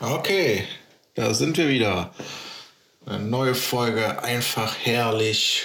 [0.00, 0.64] Okay,
[1.14, 2.14] da sind wir wieder.
[3.04, 5.64] Eine neue Folge, einfach herrlich.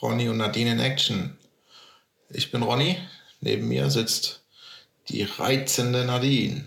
[0.00, 1.36] Ronny und Nadine in Action.
[2.30, 2.96] Ich bin Ronny,
[3.40, 4.44] neben mir sitzt
[5.08, 6.64] die reizende Nadine.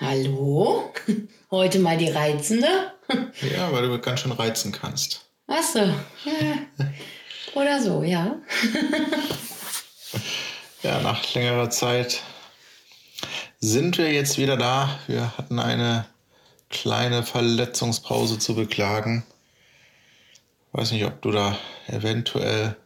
[0.00, 0.92] Hallo?
[1.52, 2.68] Heute mal die reizende?
[3.56, 5.26] Ja, weil du ganz schön reizen kannst.
[5.48, 5.78] Ach so.
[5.80, 6.58] Ja.
[7.54, 8.36] Oder so, ja.
[10.82, 12.22] Ja, nach längerer Zeit
[13.60, 14.98] sind wir jetzt wieder da.
[15.06, 16.06] Wir hatten eine
[16.70, 19.24] kleine Verletzungspause zu beklagen.
[20.72, 22.76] Weiß nicht, ob du da eventuell.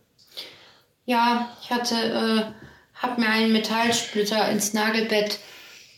[1.05, 5.39] Ja, ich hatte, äh, hab mir einen Metallsplitter ins Nagelbett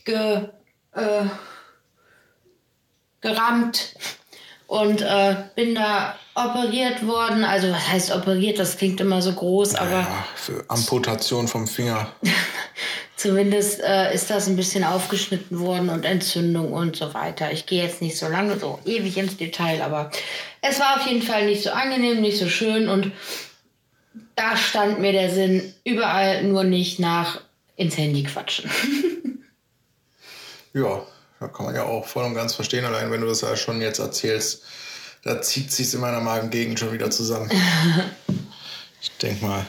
[0.03, 0.49] ge,
[0.91, 1.25] äh,
[3.21, 3.95] gerammt
[4.67, 7.45] und äh, bin da operiert worden.
[7.45, 8.59] Also was heißt operiert?
[8.59, 12.11] Das klingt immer so groß, aber Ja, für Amputation vom Finger.
[13.17, 17.51] zumindest äh, ist das ein bisschen aufgeschnitten worden und Entzündung und so weiter.
[17.51, 20.11] Ich gehe jetzt nicht so lange, so ewig ins Detail, aber
[20.61, 23.11] es war auf jeden Fall nicht so angenehm, nicht so schön und
[24.35, 27.41] da stand mir der Sinn überall nur nicht nach
[27.75, 28.71] ins Handy quatschen.
[30.73, 31.01] Ja,
[31.39, 32.85] da kann man ja auch voll und ganz verstehen.
[32.85, 34.61] Allein wenn du das ja schon jetzt erzählst,
[35.23, 37.49] da zieht sich's in meiner Magengegend schon wieder zusammen.
[39.01, 39.65] ich denke mal,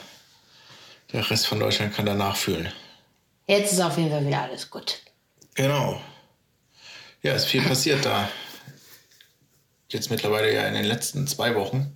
[1.15, 2.71] der Rest von Deutschland kann da nachfühlen.
[3.49, 5.01] Jetzt ist auf jeden Fall wieder alles gut.
[5.55, 6.01] Genau.
[7.23, 8.29] Ja, ist viel passiert da.
[9.89, 11.91] Jetzt mittlerweile ja in den letzten zwei Wochen.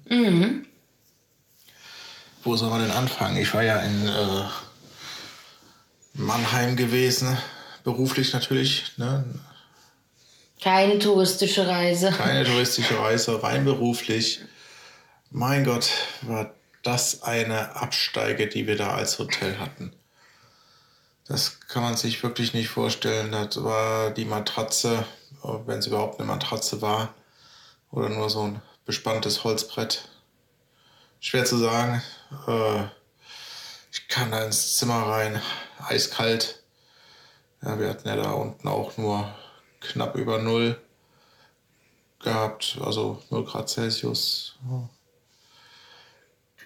[2.42, 3.36] Wo soll man denn anfangen?
[3.36, 4.44] Ich war ja in äh,
[6.14, 7.36] Mannheim gewesen,
[7.84, 8.96] beruflich natürlich.
[8.96, 9.24] Ne?
[10.62, 12.12] Keine touristische Reise.
[12.12, 14.40] Keine touristische Reise, rein beruflich.
[15.30, 15.90] Mein Gott,
[16.22, 19.92] war das eine Absteige, die wir da als Hotel hatten.
[21.32, 23.32] Das kann man sich wirklich nicht vorstellen.
[23.32, 25.06] Das war die Matratze,
[25.64, 27.14] wenn es überhaupt eine Matratze war,
[27.90, 30.10] oder nur so ein bespanntes Holzbrett.
[31.20, 32.02] Schwer zu sagen.
[32.46, 32.84] Äh,
[33.90, 35.40] Ich kam da ins Zimmer rein,
[35.78, 36.62] eiskalt.
[37.62, 39.34] Ja, wir hatten ja da unten auch nur
[39.80, 40.78] knapp über Null
[42.22, 44.58] gehabt, also 0 Grad Celsius.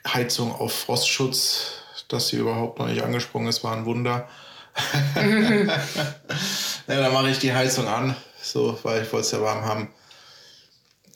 [0.04, 1.70] Heizung auf Frostschutz,
[2.08, 4.28] dass sie überhaupt noch nicht angesprungen ist, war ein Wunder.
[5.14, 9.92] Ja, dann mache ich die Heizung an, so, weil ich wollte es ja warm haben.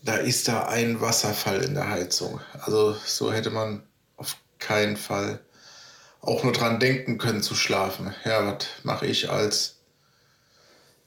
[0.03, 2.41] Da ist da ein Wasserfall in der Heizung.
[2.63, 3.83] Also so hätte man
[4.17, 5.41] auf keinen Fall
[6.23, 8.15] auch nur dran denken können zu schlafen.
[8.25, 9.77] Ja, was mache ich als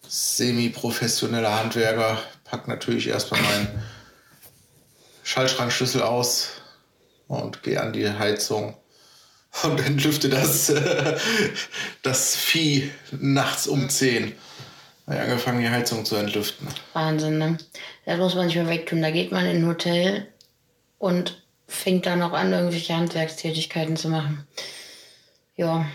[0.08, 2.19] semi-professioneller Handwerker?
[2.44, 3.84] Pack natürlich erstmal meinen
[5.24, 6.50] Schaltschrankschlüssel aus
[7.28, 8.78] und gehe an die Heizung
[9.62, 10.74] und entlüfte das,
[12.02, 14.34] das Vieh nachts um 10.
[15.06, 16.68] Habe ich angefangen, die Heizung zu entlüften.
[16.94, 17.58] Wahnsinn, ne?
[18.06, 19.02] Das muss man nicht mehr wegtun.
[19.02, 20.28] Da geht man in ein Hotel
[20.97, 24.47] und fängt dann auch an, irgendwelche Handwerkstätigkeiten zu machen.
[25.56, 25.86] Ja.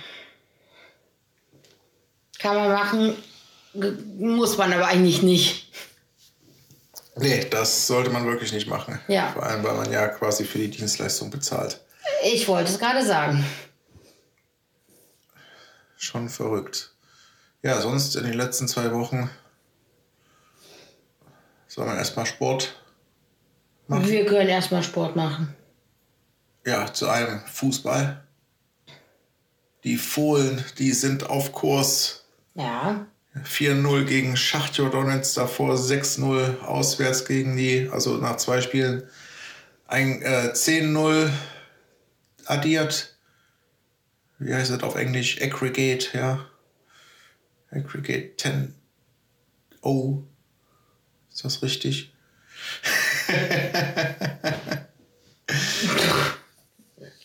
[2.39, 3.15] Kann man machen,
[4.19, 5.73] muss man aber eigentlich nicht.
[7.17, 9.01] Nee, das sollte man wirklich nicht machen.
[9.09, 9.33] Ja.
[9.33, 11.81] Vor allem, weil man ja quasi für die Dienstleistung bezahlt.
[12.25, 13.45] Ich wollte es gerade sagen.
[15.97, 16.93] Schon verrückt.
[17.63, 19.31] Ja, sonst in den letzten zwei Wochen
[21.67, 22.81] soll man erstmal Sport
[23.89, 24.09] machen.
[24.09, 25.55] Wir können erstmal Sport machen.
[26.65, 28.23] Ja, zu einem Fußball.
[29.85, 32.25] Die Fohlen, die sind auf Kurs.
[32.55, 33.07] Ja.
[33.45, 39.09] 4-0 gegen Schachtjo Donetsk, davor 6-0 auswärts gegen die, also nach zwei Spielen
[39.87, 41.31] ein äh, 10-0
[42.49, 43.15] addiert.
[44.39, 45.41] Wie heißt das auf Englisch?
[45.43, 46.47] Aggregate, ja.
[47.71, 48.75] Aggregate 10.
[49.83, 50.23] Oh.
[51.31, 52.13] Ist das richtig?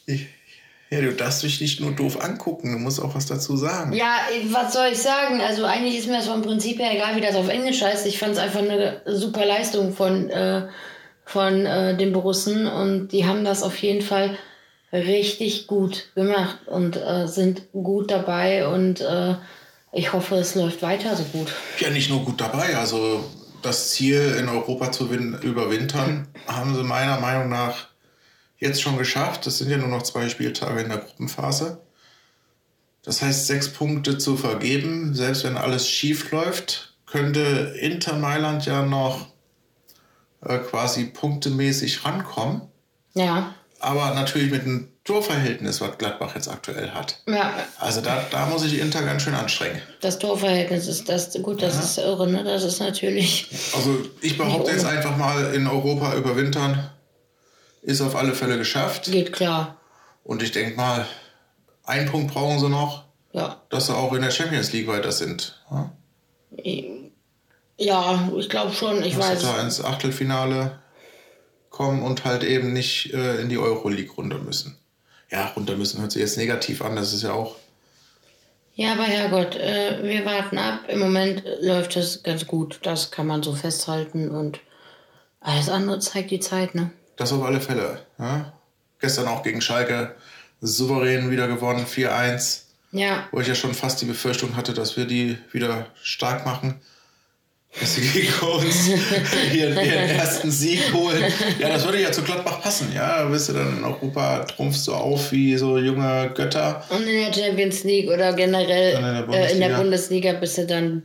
[0.06, 0.28] ich,
[0.89, 3.94] ja, du darfst dich nicht nur doof angucken, du musst auch was dazu sagen.
[3.94, 4.17] Ja,
[4.51, 5.41] was soll ich sagen?
[5.41, 8.05] Also eigentlich ist mir das vom Prinzip her egal, wie das auf Englisch heißt.
[8.05, 10.67] Ich fand es einfach eine super Leistung von, äh,
[11.25, 14.37] von äh, den Borussen und die haben das auf jeden Fall
[14.93, 19.35] richtig gut gemacht und äh, sind gut dabei und äh,
[19.91, 21.51] ich hoffe, es läuft weiter so gut.
[21.79, 22.78] Ja, nicht nur gut dabei.
[22.78, 23.23] Also
[23.61, 27.87] das Ziel, in Europa zu win überwintern, haben sie meiner Meinung nach
[28.57, 29.45] jetzt schon geschafft.
[29.47, 31.81] Es sind ja nur noch zwei Spieltage in der Gruppenphase.
[33.03, 38.84] Das heißt, sechs Punkte zu vergeben, selbst wenn alles schief läuft, könnte Inter Mailand ja
[38.84, 39.28] noch
[40.41, 42.61] äh, quasi punktemäßig rankommen.
[43.13, 43.53] Ja,
[43.84, 47.20] Aber natürlich mit einem Torverhältnis, was Gladbach jetzt aktuell hat.
[47.28, 47.53] Ja.
[47.80, 49.82] Also da, da muss ich Inter ganz schön anstrengen.
[50.00, 51.82] Das Torverhältnis ist das, gut, das ja.
[51.82, 52.46] ist irre, ne?
[52.46, 53.50] Das ist natürlich.
[53.76, 56.90] Also ich behaupte jetzt einfach mal, in Europa überwintern
[57.82, 59.12] ist auf alle Fälle geschafft.
[59.12, 59.76] Geht klar.
[60.24, 61.06] Und ich denke mal,
[61.84, 63.03] einen Punkt brauchen sie noch,
[63.34, 63.62] ja.
[63.70, 65.62] dass sie auch in der Champions League weiter sind.
[65.70, 65.91] Ja,
[67.78, 69.03] ja ich glaube schon.
[69.03, 69.41] Ich dass weiß.
[69.41, 70.80] da ins Achtelfinale
[71.73, 74.78] kommen und halt eben nicht äh, in die Euroleague runter müssen.
[75.29, 77.55] Ja, runter müssen hört sich jetzt negativ an, das ist ja auch.
[78.75, 80.81] Ja, aber Herrgott, äh, wir warten ab.
[80.87, 82.79] Im Moment läuft es ganz gut.
[82.84, 84.59] Das kann man so festhalten und
[85.41, 86.91] alles andere zeigt die Zeit, ne?
[87.17, 88.05] Das auf alle Fälle.
[88.17, 88.53] Ja?
[88.99, 90.16] Gestern auch gegen Schalke
[90.61, 92.61] souverän wieder gewonnen, 4-1.
[92.91, 93.28] Ja.
[93.31, 96.81] Wo ich ja schon fast die Befürchtung hatte, dass wir die wieder stark machen.
[97.79, 98.87] Dass sie gegen uns
[99.53, 101.23] ihren, ihren ersten Sieg holen.
[101.59, 102.91] Ja, das würde ja zu Gladbach passen.
[102.93, 106.84] Ja, da bist du dann in Europa, trumpfst du auf wie so junge Götter.
[106.90, 110.67] Und in der Champions League oder generell in der, äh, in der Bundesliga bist du
[110.67, 111.03] dann.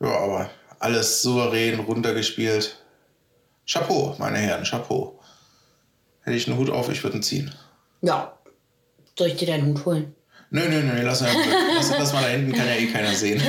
[0.00, 2.76] Ja, aber alles souverän runtergespielt.
[3.66, 5.18] Chapeau, meine Herren, Chapeau.
[6.22, 7.54] Hätte ich einen Hut auf, ich würde ihn ziehen.
[8.02, 8.36] Ja.
[9.16, 10.14] Soll ich dir deinen Hut holen?
[10.52, 13.40] Nö, nö, nö, lass, lass, lass mal da hinten, kann ja eh keiner sehen.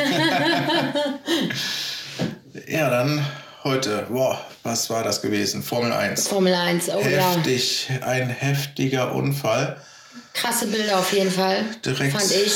[2.68, 3.26] ja, dann
[3.64, 5.64] heute, boah, was war das gewesen?
[5.64, 6.28] Formel 1.
[6.28, 8.06] Formel 1, oh Heftig, ja.
[8.06, 9.82] ein heftiger Unfall.
[10.34, 11.66] Krasse Bilder auf jeden Fall.
[11.84, 12.54] Direkt fand ich.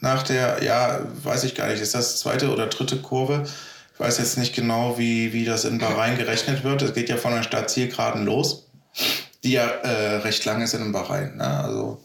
[0.00, 3.44] Nach der, ja, weiß ich gar nicht, ist das zweite oder dritte Kurve?
[3.94, 6.82] Ich weiß jetzt nicht genau, wie, wie das in Bahrain gerechnet wird.
[6.82, 8.66] Es geht ja von der Startzielgeraden los,
[9.44, 11.36] die ja äh, recht lang ist in Bahrain.
[11.36, 11.62] Ne?
[11.62, 12.02] Also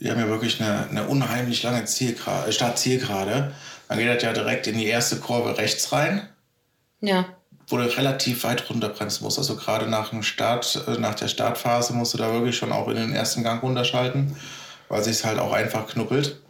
[0.00, 3.52] wir haben ja wirklich eine, eine unheimlich lange Zielgra äh, Startzielgerade.
[3.88, 6.28] Dann geht das ja direkt in die erste Kurve rechts rein.
[7.00, 7.26] Ja.
[7.68, 9.38] Wo du relativ weit runterbremsen musst.
[9.38, 12.88] Also gerade nach dem Start, äh, nach der Startphase musst du da wirklich schon auch
[12.88, 14.36] in den ersten Gang runterschalten,
[14.88, 16.40] weil sich halt auch einfach knuppelt.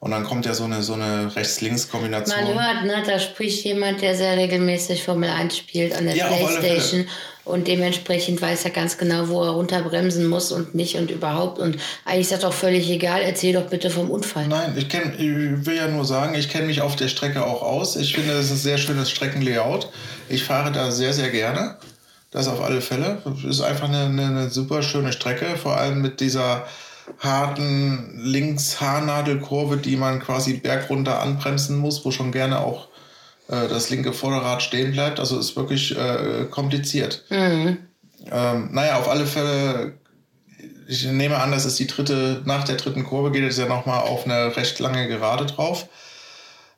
[0.00, 2.54] Und dann kommt ja so eine, so eine Rechts-Links-Kombination.
[2.54, 6.26] Man hört, ne, da spricht jemand, der sehr regelmäßig Formel 1 spielt an der ja,
[6.26, 7.06] Playstation.
[7.44, 11.58] Und dementsprechend weiß er ganz genau, wo er runterbremsen muss und nicht und überhaupt.
[11.58, 13.20] Und eigentlich ist das doch völlig egal.
[13.20, 14.48] Erzähl doch bitte vom Unfall.
[14.48, 17.62] Nein, ich, kenn, ich will ja nur sagen, ich kenne mich auf der Strecke auch
[17.62, 17.96] aus.
[17.96, 19.90] Ich finde, es ist ein sehr schönes Streckenlayout.
[20.28, 21.76] Ich fahre da sehr, sehr gerne.
[22.30, 23.22] Das auf alle Fälle.
[23.24, 25.56] Das ist einfach eine, eine, eine super schöne Strecke.
[25.56, 26.66] Vor allem mit dieser
[27.18, 32.88] harten Links-Haarnadelkurve, die man quasi bergunter anbremsen muss, wo schon gerne auch
[33.48, 35.20] äh, das linke Vorderrad stehen bleibt.
[35.20, 37.24] Also ist wirklich äh, kompliziert.
[37.30, 37.78] Mhm.
[38.30, 39.94] Ähm, naja, auf alle Fälle,
[40.86, 44.00] ich nehme an, das ist die dritte, nach der dritten Kurve geht es ja nochmal
[44.00, 45.88] auf eine recht lange Gerade drauf.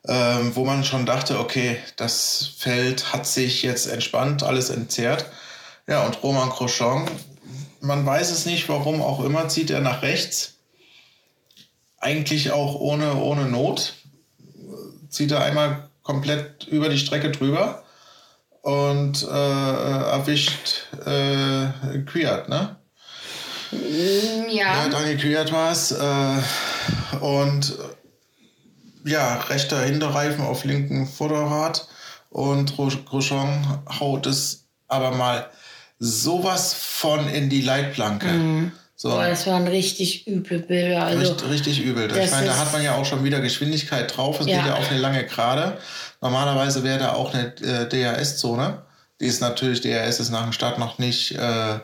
[0.09, 5.25] Ähm, wo man schon dachte, okay, das Feld hat sich jetzt entspannt, alles entzerrt.
[5.85, 7.05] Ja, und Roman Crochon
[7.81, 10.55] man weiß es nicht, warum auch immer, zieht er nach rechts.
[11.99, 13.95] Eigentlich auch ohne, ohne Not.
[15.09, 17.83] Zieht er einmal komplett über die Strecke drüber
[18.61, 22.77] und äh, erwischt äh, Quiert, ne?
[23.71, 24.83] Mm, ja.
[24.83, 25.91] ja Daniel Quiert war es.
[25.91, 27.77] Äh, und
[29.03, 31.87] ja, rechter Hinterreifen auf linken Vorderrad
[32.29, 35.49] und Grosjean haut es aber mal
[35.99, 38.27] sowas von in die Leitplanke.
[38.27, 38.71] Mhm.
[38.99, 39.09] So.
[39.09, 41.05] Boah, das waren richtig üble Bilder.
[41.05, 42.09] Also, richtig, richtig übel.
[42.17, 44.39] Ich meine, da hat man ja auch schon wieder Geschwindigkeit drauf.
[44.39, 44.57] Es ja.
[44.57, 45.77] geht ja auf eine lange Gerade.
[46.19, 48.81] Normalerweise wäre da auch eine äh, DRS-Zone.
[49.21, 51.79] Die ist natürlich, DRS ist nach dem Start noch nicht äh,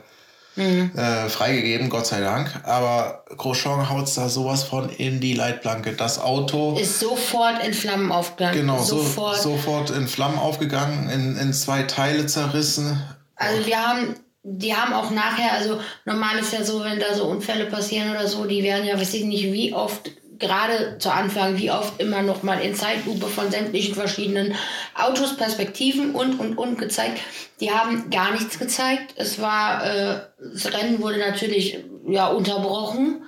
[0.55, 0.91] mhm.
[0.95, 2.61] äh, freigegeben, Gott sei Dank.
[2.63, 5.93] Aber Grosjean haut da sowas von in die Leitplanke.
[5.93, 8.61] Das Auto ist sofort in Flammen aufgegangen.
[8.61, 12.99] Genau, sofort, so, sofort in Flammen aufgegangen, in, in zwei Teile zerrissen.
[13.35, 17.25] Also wir haben, die haben auch nachher, also normal ist ja so, wenn da so
[17.25, 21.57] Unfälle passieren oder so, die werden ja, weiß ich nicht, wie oft gerade zu Anfang,
[21.57, 24.53] wie oft immer noch mal in Zeitlupe von sämtlichen verschiedenen
[24.95, 27.21] Autos, Perspektiven und, und, und gezeigt.
[27.61, 29.13] Die haben gar nichts gezeigt.
[29.15, 30.19] Es war, äh,
[30.53, 33.23] das Rennen wurde natürlich, ja, unterbrochen.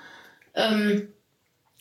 [0.54, 1.08] Ähm,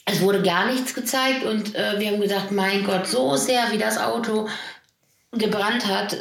[0.04, 3.78] es wurde gar nichts gezeigt und äh, wir haben gesagt, mein Gott, so sehr wie
[3.78, 4.48] das Auto
[5.32, 6.16] gebrannt hat,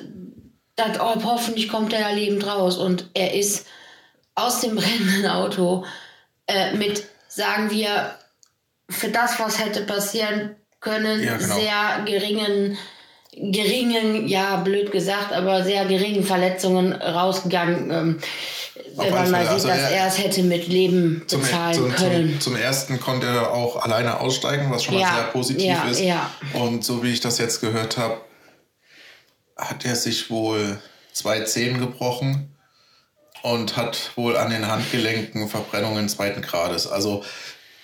[0.75, 2.77] dachte, oh, hoffentlich kommt er da lebend raus.
[2.77, 3.67] Und er ist
[4.35, 5.85] aus dem brennenden Auto
[6.47, 8.15] äh, mit, sagen wir,
[8.89, 11.55] für das, was hätte passieren können, ja, genau.
[11.55, 12.77] sehr geringen,
[13.31, 17.91] geringen, ja, blöd gesagt, aber sehr geringen Verletzungen rausgegangen.
[17.91, 18.19] Ähm,
[18.95, 22.41] wenn man mal sieht, also dass er es hätte mit Leben bezahlen zum, können.
[22.41, 25.83] Zum, zum, ersten konnte er auch alleine aussteigen, was schon mal ja, sehr positiv ja,
[25.89, 26.03] ist.
[26.53, 28.17] Und so wie ich das jetzt gehört habe,
[29.57, 30.79] hat er sich wohl
[31.11, 32.55] zwei Zehen gebrochen
[33.43, 36.87] und hat wohl an den Handgelenken Verbrennungen zweiten Grades.
[36.87, 37.23] Also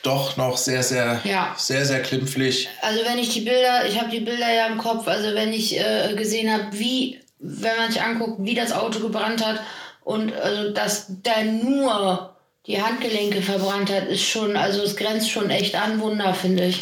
[0.02, 1.54] doch noch sehr, sehr, Ja.
[1.58, 2.70] sehr, sehr klimpflich.
[2.82, 5.78] Also wenn ich die Bilder, ich habe die Bilder ja im Kopf, also wenn ich
[5.78, 9.60] äh, gesehen habe, wie, wenn man sich anguckt, wie das Auto gebrannt hat
[10.04, 12.36] und also dass da nur
[12.66, 16.80] die Handgelenke verbrannt hat, ist schon, also es grenzt schon echt an Wunder, finde ich.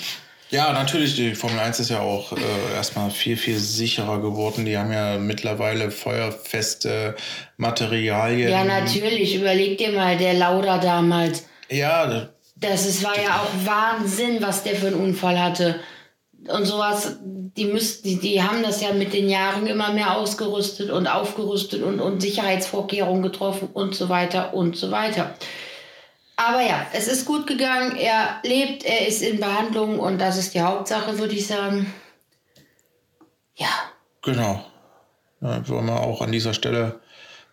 [0.50, 4.66] Ja, natürlich, die Formel 1 ist ja auch äh, erstmal viel, viel sicherer geworden.
[4.66, 7.16] Die haben ja mittlerweile feuerfeste
[7.58, 8.50] Materialien.
[8.50, 11.46] Ja, natürlich, überleg dir mal, der Lauda damals.
[11.70, 15.82] Ja, Das ist, war ja auch Wahnsinn, was der für einen Unfall hatte.
[16.48, 20.92] Und sowas, die, müsst, die, die haben das ja mit den Jahren immer mehr ausgerüstet
[20.92, 25.36] und aufgerüstet und, und Sicherheitsvorkehrungen getroffen und so weiter und so weiter.
[26.38, 27.96] Aber ja, es ist gut gegangen.
[27.98, 31.92] Er lebt, er ist in Behandlung und das ist die Hauptsache, würde ich sagen.
[33.56, 33.68] Ja,
[34.22, 34.64] genau.
[35.42, 37.00] Ja, wollen wir auch an dieser Stelle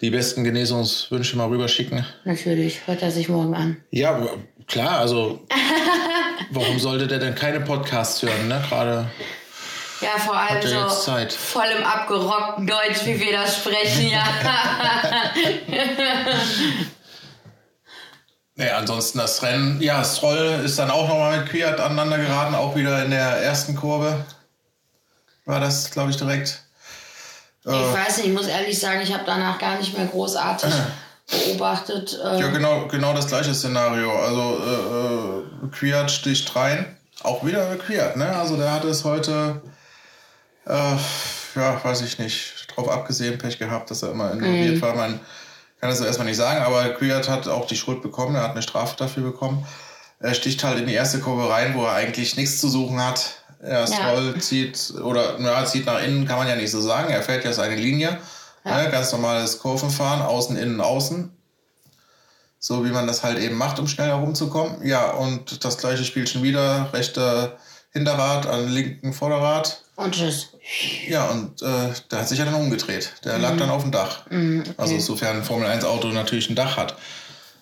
[0.03, 2.05] die besten Genesungswünsche mal rüberschicken.
[2.25, 3.77] natürlich, hört er sich morgen an.
[3.91, 4.29] Ja,
[4.67, 5.41] klar, also
[6.51, 8.63] warum sollte der denn keine Podcasts hören, ne?
[8.69, 9.07] Gerade
[10.03, 11.33] Ja, vor allem Hat er jetzt so Zeit?
[11.33, 14.25] voll im abgerockten Deutsch, wie wir das sprechen, ja.
[18.57, 22.77] Nee, ansonsten das Rennen, ja, Stroll ist dann auch nochmal mit Kwiat aneinander geraten, auch
[22.77, 24.25] wieder in der ersten Kurve.
[25.45, 26.63] War das, glaube ich, direkt.
[27.65, 30.73] Ich weiß nicht, ich muss ehrlich sagen, ich habe danach gar nicht mehr großartig
[31.31, 32.19] beobachtet.
[32.23, 34.13] Äh, Ja, genau, genau das gleiche Szenario.
[34.23, 34.59] Also
[35.63, 36.97] äh, äh, Kwiat sticht rein.
[37.23, 38.37] Auch wieder Kwiat, ne?
[38.37, 39.63] Also der hat es heute,
[40.67, 40.97] äh,
[41.57, 44.95] ja, weiß ich nicht, drauf abgesehen, Pech gehabt, dass er immer involviert war.
[44.95, 45.19] Man
[45.81, 48.53] kann das so erstmal nicht sagen, aber Kwiat hat auch die Schuld bekommen, er hat
[48.53, 49.67] eine Strafe dafür bekommen.
[50.21, 53.45] Er sticht halt in die erste Kurve rein, wo er eigentlich nichts zu suchen hat.
[53.61, 57.11] Er Stroll zieht, oder ja, zieht nach innen, kann man ja nicht so sagen.
[57.11, 58.19] Er fährt ja seine Linie.
[58.65, 58.89] Ne?
[58.91, 61.31] Ganz normales Kurvenfahren, außen, innen, außen.
[62.59, 64.87] So wie man das halt eben macht, um schnell herumzukommen.
[64.87, 66.91] Ja, und das gleiche Spielchen wieder.
[66.93, 67.59] Rechter
[67.95, 69.83] Hinterrad an linken Vorderrad.
[69.97, 70.49] und tschüss.
[71.09, 73.13] Ja, und äh, der hat sich ja dann umgedreht.
[73.25, 74.23] Der lag dann auf dem Dach.
[74.77, 76.97] Also sofern ein Formel 1 Auto natürlich ein Dach hat.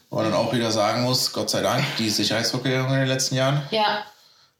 [0.09, 3.35] Wo man dann auch wieder sagen muss, Gott sei Dank, die Sicherheitsvorkehrungen in den letzten
[3.35, 4.05] Jahren, Ja,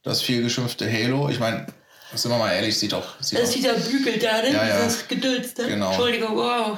[0.03, 1.67] das viel geschimpfte Halo, ich meine,
[2.13, 4.51] sind wir mal ehrlich, sieht auch, sieht das ist dieser Bügel da, ne?
[4.51, 4.83] Ja, ja.
[4.83, 5.67] Dieses Geduld, ne?
[5.67, 5.87] Genau.
[5.87, 6.77] Entschuldigung, wow.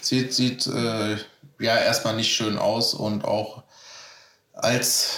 [0.00, 1.16] sieht, sieht äh,
[1.58, 3.62] ja erstmal nicht schön aus und auch
[4.52, 5.10] als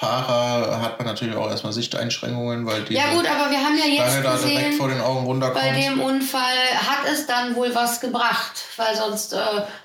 [0.00, 3.84] Fahrer hat man natürlich auch erstmal Sichteinschränkungen, weil die Ja gut, aber wir haben ja
[3.84, 5.62] jetzt Stange da direkt gesehen, vor den Augen runterkommt.
[5.62, 6.40] bei dem Unfall
[6.74, 9.36] hat es dann wohl was gebracht, weil sonst äh,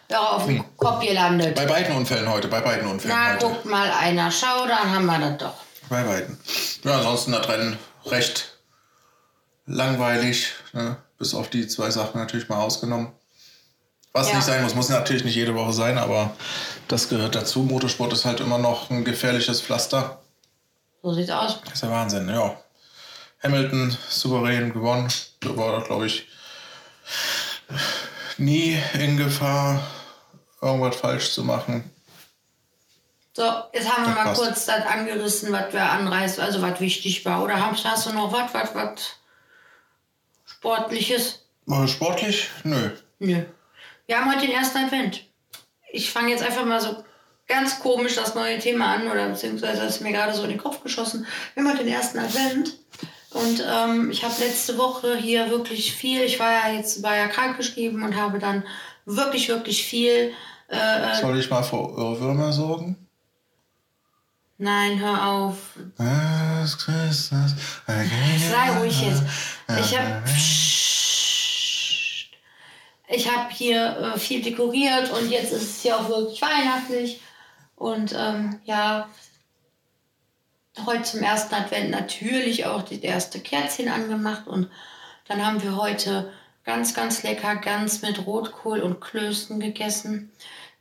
[0.08, 1.48] wäre auf dem Kopf gelandet.
[1.48, 1.56] Hm.
[1.56, 3.46] Bei beiden Unfällen heute, bei beiden Unfällen Na, heute.
[3.46, 5.56] guckt mal einer, schau, dann haben wir das doch.
[5.90, 6.40] Bei beiden.
[6.86, 8.58] Ja, ansonsten das Rennen recht
[9.66, 10.96] langweilig, ne?
[11.18, 13.12] bis auf die zwei Sachen natürlich mal ausgenommen.
[14.16, 14.36] Was Ja.
[14.36, 16.34] nicht sein muss, muss natürlich nicht jede Woche sein, aber
[16.88, 17.64] das gehört dazu.
[17.64, 20.22] Motorsport ist halt immer noch ein gefährliches Pflaster.
[21.04, 21.60] So sieht's aus.
[21.66, 22.58] Das ist ja Wahnsinn, ja.
[23.44, 25.12] Hamilton souverän gewonnen.
[25.42, 26.28] Da war, glaube ich,
[28.38, 29.82] nie in Gefahr,
[30.62, 31.92] irgendwas falsch zu machen.
[33.34, 33.44] So,
[33.74, 34.42] jetzt haben wir Das mal passt.
[34.42, 37.44] kurz das angerissen, was wir anreißen, also was wichtig war.
[37.44, 39.02] Oder hast, hast du noch was, was, was
[40.46, 41.40] Sportliches?
[41.66, 42.50] War sportlich?
[42.64, 42.92] Nö.
[43.20, 43.44] Nö.
[44.08, 45.26] Wir haben heute den ersten Advent.
[45.92, 47.04] Ich fange jetzt einfach mal so
[47.48, 50.58] ganz komisch das neue Thema an, oder beziehungsweise das ist mir gerade so in den
[50.58, 51.26] Kopf geschossen.
[51.54, 52.78] Wir haben heute den ersten Advent.
[53.32, 57.28] Und ähm, ich habe letzte Woche hier wirklich viel, ich war ja jetzt war ja
[57.28, 58.64] krankgeschrieben und habe dann
[59.06, 60.32] wirklich, wirklich viel.
[60.70, 62.96] Äh, Soll ich mal vor Irrwürmer sorgen?
[64.58, 65.58] nein, hör auf.
[68.50, 69.24] Sei ruhig jetzt.
[69.80, 70.24] Ich habe
[73.08, 77.22] ich habe hier äh, viel dekoriert und jetzt ist es hier auch wirklich weihnachtlich.
[77.76, 79.10] Und ähm, ja,
[80.86, 84.48] heute zum ersten Advent natürlich auch die erste Kerzchen angemacht.
[84.48, 84.70] Und
[85.28, 86.32] dann haben wir heute
[86.64, 90.32] ganz, ganz lecker Gans mit Rotkohl und Klößen gegessen.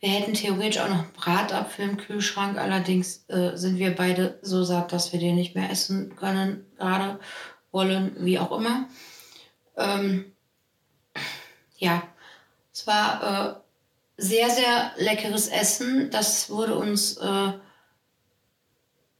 [0.00, 4.62] Wir hätten theoretisch auch noch einen Bratapfel im Kühlschrank, allerdings äh, sind wir beide so
[4.62, 7.18] satt, dass wir den nicht mehr essen können, gerade
[7.72, 8.86] wollen, wie auch immer.
[9.76, 10.32] Ähm,
[11.78, 12.02] ja,
[12.74, 13.56] es war
[14.18, 16.10] äh, sehr, sehr leckeres Essen.
[16.10, 17.52] Das wurde uns äh,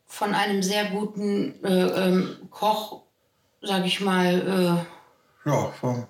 [0.06, 3.02] von einem sehr guten äh, ähm, Koch,
[3.62, 4.84] sag ich mal,
[5.44, 6.06] Ja, von,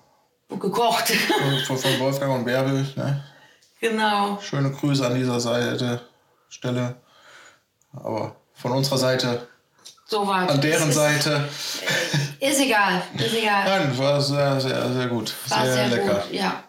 [0.49, 1.09] äh, gekocht.
[1.67, 2.85] von, von Wolfgang und Bärbel.
[2.95, 3.23] Ne?
[3.79, 4.39] genau.
[4.41, 6.01] Schöne Grüße an dieser Seite,
[6.49, 6.95] Stelle.
[7.93, 9.47] Aber von unserer Seite,
[10.05, 11.47] So war an deren ist, Seite.
[12.39, 13.65] Ist egal, ist egal.
[13.65, 15.33] Nein, war sehr, sehr, sehr gut.
[15.47, 16.19] War sehr, sehr, lecker.
[16.21, 16.63] gut, ja.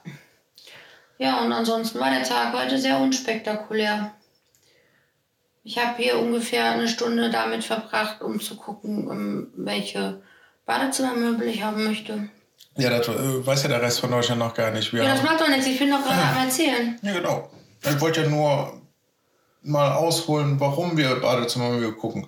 [1.19, 4.13] Ja, und ansonsten war der Tag heute sehr unspektakulär.
[5.65, 10.23] Ich habe hier ungefähr eine Stunde damit verbracht, um zu gucken, um welche
[10.65, 12.29] Badezimmermöbel ich haben möchte.
[12.77, 14.93] Ja, das äh, weiß ja der Rest von Deutschland noch gar nicht.
[14.93, 15.67] Wir ja, das macht doch nichts.
[15.67, 16.99] Ich bin doch gerade am Erzählen.
[17.03, 17.51] Ja, genau.
[17.83, 18.81] Ich wollte ja nur
[19.63, 22.27] mal ausholen, warum wir Badezimmermöbel gucken.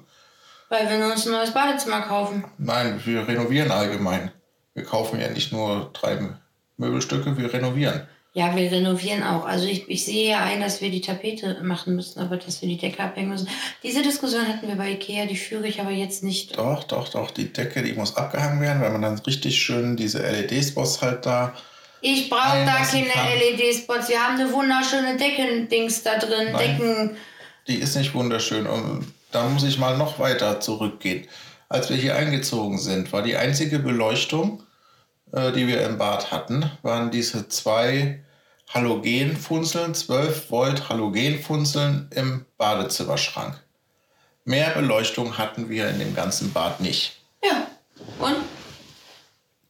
[0.69, 2.45] Weil wir uns ein neues Badezimmer kaufen.
[2.59, 4.33] Nein, wir renovieren allgemein.
[4.75, 6.19] Wir kaufen ja nicht nur drei
[6.77, 8.07] Möbelstücke, wir renovieren.
[8.39, 9.45] Ja, wir renovieren auch.
[9.47, 12.69] Also ich, ich sehe ja ein, dass wir die Tapete machen müssen, aber dass wir
[12.69, 13.49] die Decke abhängen müssen.
[13.83, 16.57] Diese Diskussion hatten wir bei Ikea, die führe ich aber jetzt nicht.
[16.57, 17.33] Doch, doch, doch.
[17.33, 21.53] Die Decke, die muss abgehangen werden, weil man dann richtig schön diese LED-Spots halt da.
[22.01, 24.09] Ich brauche da keine LED-Spots.
[24.09, 26.53] Wir haben eine wunderschöne Deckendings da drin.
[26.53, 27.17] Nein, Decken.
[27.67, 28.69] Die ist nicht wunderschön.
[28.69, 31.27] Und da muss ich mal noch weiter zurückgehen.
[31.69, 34.63] Als wir hier eingezogen sind, war die einzige Beleuchtung
[35.33, 38.23] äh, die wir im Bad hatten, waren diese zwei
[38.69, 43.63] Halogenfunzeln, 12 Volt Halogenfunzeln im Badezimmerschrank.
[44.45, 47.21] Mehr Beleuchtung hatten wir in dem ganzen Bad nicht.
[47.43, 47.67] Ja,
[48.19, 48.37] und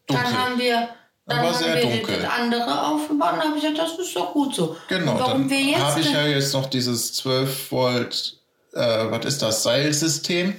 [0.06, 0.24] dunkel.
[0.24, 0.88] dann haben wir
[1.26, 2.22] dann haben wir dunkel.
[2.22, 4.76] das andere aufgebaut und habe ich gesagt, das ist doch gut so.
[4.88, 8.40] Genau, und warum dann habe ich ja jetzt noch dieses 12 Volt,
[8.72, 10.58] äh, was ist das, Seilsystem,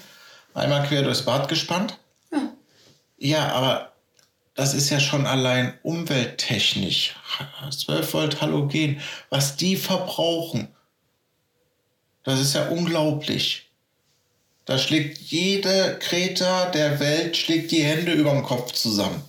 [0.54, 1.98] einmal quer durchs Bad gespannt.
[2.32, 2.42] Ja,
[3.18, 3.89] ja aber
[4.60, 7.16] das ist ja schon allein umwelttechnisch.
[7.72, 9.00] 12 Volt Halogen,
[9.30, 10.68] was die verbrauchen,
[12.24, 13.70] das ist ja unglaublich.
[14.66, 19.24] Da schlägt jede Kreta der Welt schlägt die Hände über dem Kopf zusammen.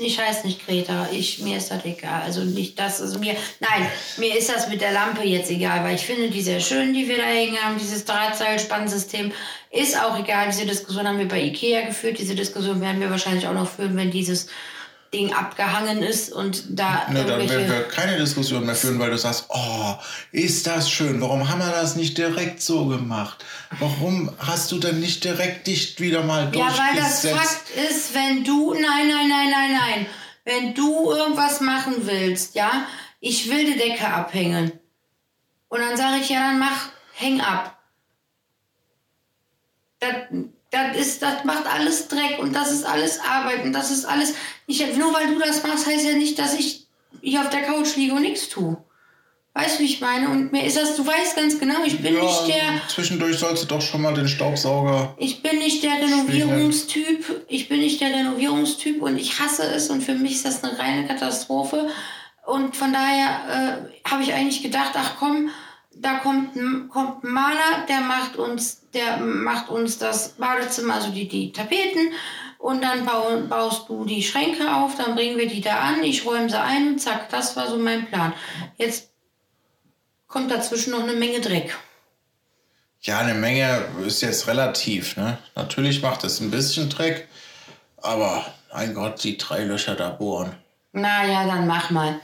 [0.00, 2.22] Ich heiße nicht Greta, ich, mir ist das egal.
[2.22, 5.96] Also nicht das, also mir, nein, mir ist das mit der Lampe jetzt egal, weil
[5.96, 9.32] ich finde die sehr schön, die wir da hängen haben, dieses Drahtseilspannsystem.
[9.70, 13.46] Ist auch egal, diese Diskussion haben wir bei Ikea geführt, diese Diskussion werden wir wahrscheinlich
[13.48, 14.46] auch noch führen, wenn dieses
[15.12, 17.08] Ding abgehangen ist und da.
[17.10, 19.94] Ne, dann werden wir keine Diskussion mehr führen, weil du sagst, oh,
[20.32, 23.44] ist das schön, warum haben wir das nicht direkt so gemacht?
[23.78, 27.24] Warum hast du denn nicht direkt dich wieder mal durchgesetzt?
[27.24, 30.06] Ja, weil das Fakt ist, wenn du, nein, nein, nein, nein, nein,
[30.44, 32.86] wenn du irgendwas machen willst, ja,
[33.20, 34.72] ich will die Decke abhängen.
[35.68, 37.78] Und dann sage ich, ja, dann mach, häng ab.
[40.00, 40.12] Das,
[40.70, 44.34] das, ist, das macht alles Dreck und das ist alles Arbeit und das ist alles.
[44.66, 46.86] Ich, nur weil du das machst, heißt ja nicht, dass ich
[47.22, 48.76] hier auf der Couch liege und nichts tue.
[49.54, 50.28] Weißt du, wie ich meine?
[50.28, 52.80] Und mir ist das, du weißt ganz genau, ich bin ja, nicht der.
[52.86, 55.16] Zwischendurch sollst du doch schon mal den Staubsauger.
[55.18, 57.46] Ich bin nicht der Renovierungstyp.
[57.48, 60.78] Ich bin nicht der Renovierungstyp und ich hasse es und für mich ist das eine
[60.78, 61.88] reine Katastrophe.
[62.46, 65.50] Und von daher äh, habe ich eigentlich gedacht, ach komm,
[66.00, 66.52] da kommt,
[66.90, 72.12] kommt ein Maler, der macht uns, der macht uns das Badezimmer, also die, die Tapeten.
[72.58, 76.24] Und dann bau, baust du die Schränke auf, dann bringen wir die da an, ich
[76.26, 78.32] räume sie ein zack, das war so mein Plan.
[78.76, 79.10] Jetzt
[80.26, 81.76] kommt dazwischen noch eine Menge Dreck.
[83.00, 85.16] Ja, eine Menge ist jetzt relativ.
[85.16, 85.38] Ne?
[85.54, 87.28] Natürlich macht es ein bisschen Dreck,
[87.98, 90.56] aber mein Gott, die drei Löcher da bohren.
[90.92, 92.20] Naja, dann mach mal.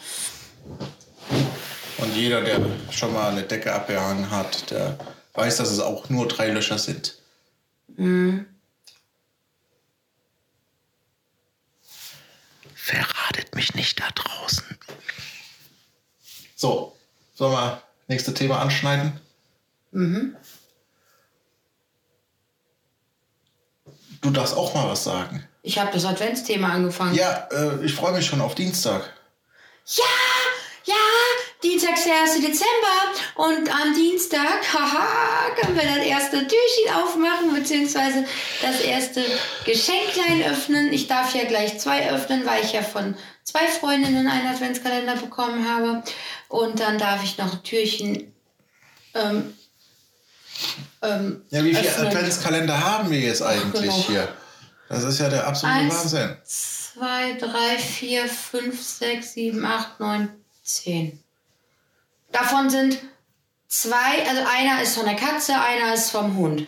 [1.99, 4.99] Und jeder, der schon mal eine Decke abgehangen hat, der
[5.35, 7.19] weiß, dass es auch nur drei Löcher sind.
[7.97, 8.47] Mhm.
[12.75, 14.79] Verratet mich nicht da draußen.
[16.55, 16.97] So,
[17.35, 19.21] sollen wir nächste Thema anschneiden?
[19.93, 20.37] Mhm.
[24.21, 25.47] Du darfst auch mal was sagen.
[25.63, 27.15] Ich habe das Adventsthema angefangen.
[27.15, 29.13] Ja, äh, ich freue mich schon auf Dienstag.
[29.87, 30.05] Ja,
[30.85, 30.95] ja,
[31.65, 32.35] Dienstag ist der 1.
[32.35, 38.25] Dezember und am Dienstag, haha, können wir das erste Türchen aufmachen, beziehungsweise
[38.63, 39.25] das erste
[39.65, 40.93] Geschenklein öffnen.
[40.93, 45.67] Ich darf ja gleich zwei öffnen, weil ich ja von zwei Freundinnen einen Adventskalender bekommen
[45.69, 46.03] habe.
[46.49, 48.35] Und dann darf ich noch Türchen
[49.15, 49.55] ähm,
[51.03, 54.07] ähm, ja, wie viele Adventskalender haben wir jetzt eigentlich genau.
[54.07, 54.29] hier?
[54.89, 56.37] Das ist ja der absolute Eins, Wahnsinn.
[56.45, 60.29] 2, 3, 4, 5, 6, 7, 8, 9,
[60.63, 61.24] 10.
[62.35, 62.99] Davon sind
[63.69, 66.67] zwei, also einer ist von der Katze, einer ist vom Hund.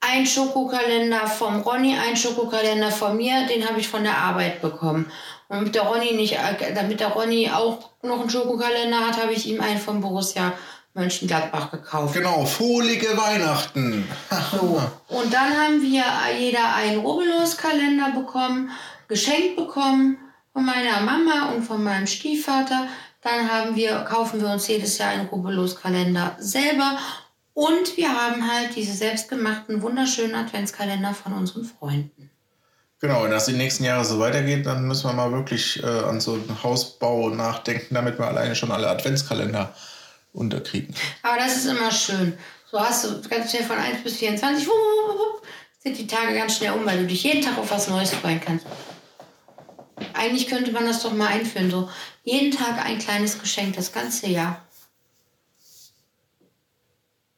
[0.00, 5.10] Ein Schokokalender vom Ronny, ein Schokokalender von mir, den habe ich von der Arbeit bekommen.
[5.48, 6.36] Und damit der Ronny nicht,
[6.74, 10.52] damit der Ronny auch noch einen Schokokalender hat, habe ich ihm einen von Borussia
[10.94, 12.14] Mönchengladbach gekauft.
[12.14, 14.08] Genau, fohlige Weihnachten.
[14.50, 14.82] so.
[15.06, 16.02] Und dann haben wir
[16.36, 18.70] jeder einen Rubbellos-Kalender bekommen,
[19.06, 20.18] geschenkt bekommen
[20.52, 22.88] von meiner Mama und von meinem Stiefvater.
[23.26, 26.96] Dann haben wir, kaufen wir uns jedes Jahr einen Rubbellos-Kalender selber.
[27.54, 32.30] Und wir haben halt diese selbstgemachten, wunderschönen Adventskalender von unseren Freunden.
[33.00, 36.20] Genau, wenn das die nächsten Jahre so weitergeht, dann müssen wir mal wirklich äh, an
[36.20, 39.74] so einen Hausbau nachdenken, damit wir alleine schon alle Adventskalender
[40.32, 40.94] unterkriegen.
[41.24, 42.38] Aber das ist immer schön.
[42.70, 45.42] So hast du ganz schnell von 1 bis 24, wupp, wupp, wupp,
[45.80, 48.40] sind die Tage ganz schnell um, weil du dich jeden Tag auf was Neues freuen
[48.40, 48.66] kannst.
[50.14, 51.88] Eigentlich könnte man das doch mal einführen, so
[52.24, 54.62] jeden Tag ein kleines Geschenk, das ganze Jahr.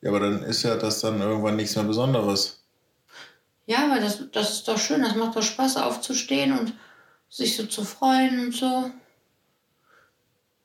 [0.01, 2.61] Ja, aber dann ist ja das dann irgendwann nichts mehr Besonderes.
[3.66, 6.73] Ja, aber das, das ist doch schön, das macht doch Spaß aufzustehen und
[7.29, 8.90] sich so zu freuen und so.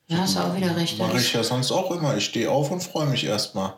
[0.08, 0.98] Ja, hast du auch wieder recht.
[1.00, 2.16] Mache ich ja sonst auch immer.
[2.18, 3.74] Ich stehe auf und freue mich erstmal.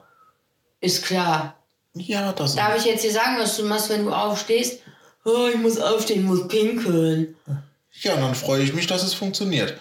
[0.81, 1.55] Ist klar.
[1.93, 4.81] Ja, das Darf ich jetzt dir sagen, was du machst, wenn du aufstehst?
[5.23, 7.35] Oh, ich muss aufstehen, ich muss pinkeln.
[7.47, 7.63] Ja,
[8.03, 9.79] dann freue ich mich, dass es funktioniert.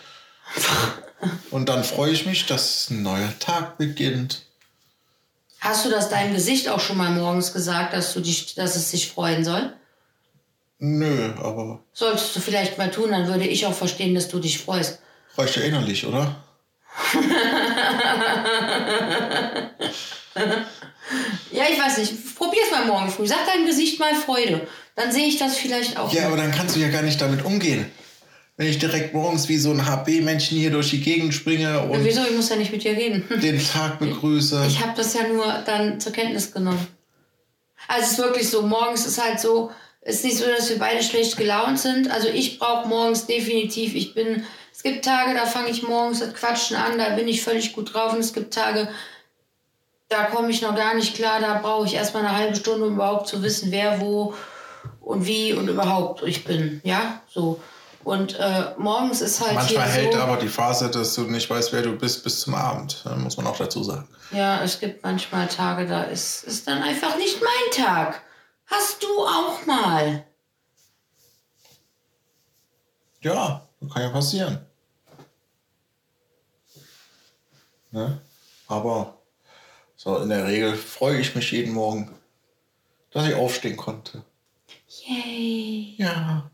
[1.51, 4.43] Und dann freue ich mich, dass ein neuer Tag beginnt.
[5.61, 8.91] Hast du das deinem Gesicht auch schon mal morgens gesagt, dass, du dich, dass es
[8.91, 9.73] sich freuen soll?
[10.79, 14.59] Nö, aber Solltest du vielleicht mal tun, dann würde ich auch verstehen, dass du dich
[14.59, 14.99] freust.
[15.37, 16.37] reicht ja innerlich, oder?
[21.53, 22.37] Ja, ich weiß nicht.
[22.37, 23.27] Probier's mal morgen früh.
[23.27, 24.67] Sag deinem Gesicht mal Freude.
[24.97, 26.13] Dann sehe ich das vielleicht auch.
[26.13, 27.91] Ja, aber dann kannst du ja gar nicht damit umgehen.
[28.57, 32.23] Wenn ich direkt morgens wie so ein HB-Männchen hier durch die Gegend springe und Wieso?
[32.23, 33.25] Ich muss ja nicht mit dir reden.
[33.43, 34.65] den Tag begrüße.
[34.69, 36.87] Ich habe das ja nur dann zur Kenntnis genommen.
[37.89, 40.79] Also es ist wirklich so, morgens ist halt so, es ist nicht so, dass wir
[40.79, 42.11] beide schlecht gelaunt sind.
[42.11, 46.33] Also ich brauche morgens definitiv, ich bin, es gibt Tage, da fange ich morgens das
[46.35, 48.13] Quatschen an, da bin ich völlig gut drauf.
[48.13, 48.89] Und es gibt Tage,
[50.09, 52.95] da komme ich noch gar nicht klar, da brauche ich erstmal eine halbe Stunde, um
[52.95, 54.35] überhaupt zu wissen, wer, wo
[55.01, 56.81] und wie und überhaupt ich bin.
[56.85, 57.61] Ja, so.
[58.05, 61.73] Und äh, morgens ist halt Manchmal hält so, aber die Phase, dass du nicht weißt,
[61.73, 63.01] wer du bist, bis zum Abend.
[63.05, 64.09] Da muss man auch dazu sagen.
[64.31, 68.23] Ja, es gibt manchmal Tage, da ist, ist dann einfach nicht mein Tag.
[68.67, 70.25] Hast du auch mal?
[73.23, 74.67] Ja, kann ja passieren.
[77.91, 78.21] Ne?
[78.67, 79.19] Aber
[79.97, 82.15] so in der Regel freue ich mich jeden Morgen,
[83.13, 84.25] dass ich aufstehen konnte.
[85.07, 85.95] Yay.
[85.97, 86.51] Ja.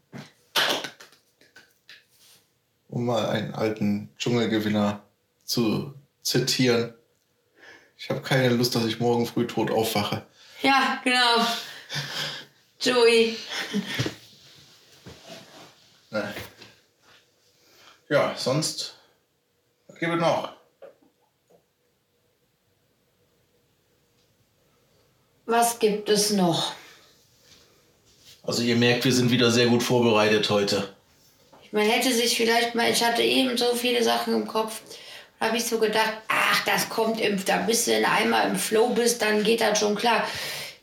[2.89, 5.03] Um mal einen alten Dschungelgewinner
[5.45, 6.95] zu zitieren.
[7.97, 10.27] Ich habe keine Lust, dass ich morgen früh tot aufwache.
[10.63, 11.47] Ja, genau.
[12.81, 13.37] Joey.
[16.11, 16.35] Ne.
[18.09, 18.97] Ja, sonst.
[19.89, 20.53] Was gibt es noch?
[25.47, 26.73] Was gibt es noch?
[28.43, 30.95] Also ihr merkt, wir sind wieder sehr gut vorbereitet heute.
[31.73, 34.81] Man hätte sich vielleicht mal, ich hatte eben so viele Sachen im Kopf,
[35.39, 38.57] da habe ich so gedacht, ach, das kommt im, da bist du in einmal im
[38.57, 40.25] Flow bist, dann geht das schon klar.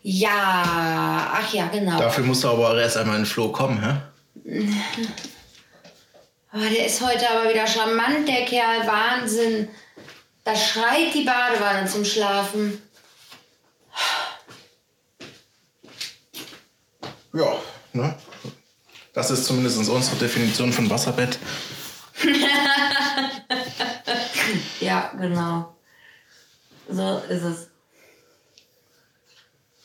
[0.01, 1.99] Ja, ach ja, genau.
[1.99, 3.95] Dafür musst du aber erst einmal in den Flow kommen, hä?
[6.53, 9.67] Oh, der ist heute aber wieder charmant, der Kerl, Wahnsinn.
[10.43, 12.81] Da schreit die Badewanne zum Schlafen.
[17.33, 17.57] Ja,
[17.93, 18.15] ne?
[19.17, 21.39] Das ist zumindest unsere Definition von Wasserbett.
[24.79, 25.75] Ja, genau.
[26.87, 27.67] So ist es.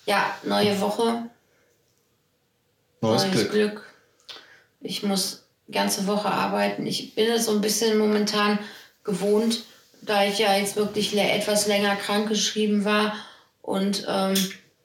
[0.04, 1.30] Ja, neue Woche,
[3.00, 3.50] Neues neues Glück.
[3.50, 3.94] Glück.
[4.80, 6.86] Ich muss die ganze Woche arbeiten.
[6.86, 8.58] Ich bin es so ein bisschen momentan
[9.02, 9.64] gewohnt,
[10.02, 13.16] da ich ja jetzt wirklich etwas länger krankgeschrieben war.
[13.62, 14.34] Und ähm,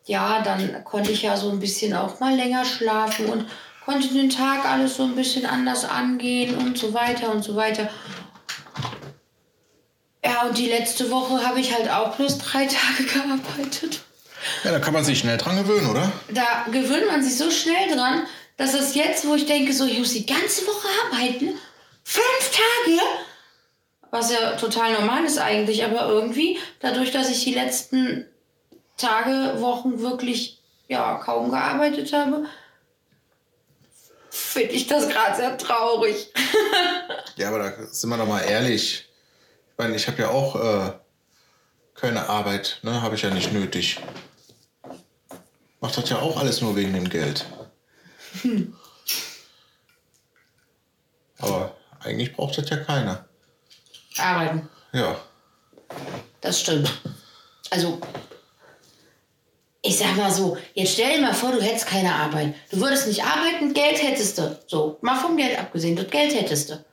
[0.05, 3.45] ja, dann konnte ich ja so ein bisschen auch mal länger schlafen und
[3.87, 7.89] konnte den Tag alles so ein bisschen anders angehen und so weiter und so weiter.
[10.23, 14.01] Ja, und die letzte Woche habe ich halt auch bloß drei Tage gearbeitet.
[14.65, 16.11] Ja, da kann man sich schnell dran gewöhnen, oder?
[16.33, 19.97] Da gewöhnt man sich so schnell dran, dass es jetzt, wo ich denke, so, ich
[19.97, 21.53] muss die ganze Woche arbeiten,
[22.03, 22.99] fünf Tage,
[24.11, 28.25] was ja total normal ist eigentlich, aber irgendwie, dadurch, dass ich die letzten
[28.97, 32.47] Tage, Wochen wirklich ja kaum gearbeitet habe,
[34.37, 36.31] finde ich das gerade sehr traurig.
[37.35, 39.07] Ja, aber da sind wir doch mal ehrlich.
[39.71, 40.91] Ich meine, ich habe ja auch äh,
[41.95, 43.01] keine Arbeit, ne?
[43.01, 43.99] Habe ich ja nicht nötig.
[45.79, 47.45] Macht das ja auch alles nur wegen dem Geld.
[51.39, 53.25] Aber eigentlich braucht das ja keiner.
[54.17, 55.15] Arbeiten, Ja.
[56.41, 56.91] das stimmt.
[57.69, 57.99] Also,
[59.99, 62.53] ich sag mal so, jetzt stell dir mal vor, du hättest keine Arbeit.
[62.71, 64.59] Du würdest nicht arbeiten, Geld hättest du.
[64.67, 66.85] So, mal vom Geld abgesehen, das Geld hättest du.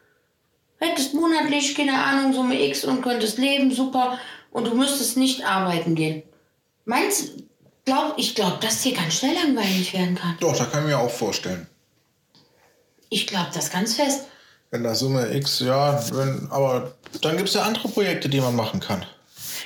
[0.78, 4.18] Hättest monatlich, keine Ahnung, Summe X und könntest leben, super.
[4.50, 6.22] Und du müsstest nicht arbeiten gehen.
[6.86, 7.32] Meinst
[7.84, 10.36] glaub, ich glaube, dass dir ganz schnell langweilig werden kann.
[10.40, 11.66] Doch, da kann ich mir auch vorstellen.
[13.10, 14.26] Ich glaube das ganz fest.
[14.72, 18.56] In der Summe X, ja, wenn, aber dann gibt es ja andere Projekte, die man
[18.56, 19.04] machen kann.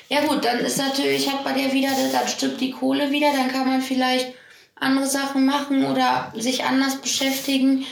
[0.08, 3.52] Ja gut, dann ist natürlich, hat man ja wieder, dann stimmt die Kohle wieder, dann
[3.52, 4.32] kann man vielleicht
[4.74, 7.84] andere Sachen machen oder sich anders beschäftigen.